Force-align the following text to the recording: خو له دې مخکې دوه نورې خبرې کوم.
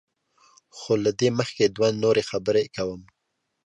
خو 0.77 0.91
له 1.03 1.11
دې 1.19 1.29
مخکې 1.39 1.63
دوه 1.75 1.87
نورې 2.03 2.23
خبرې 2.29 2.63
کوم. 2.75 3.01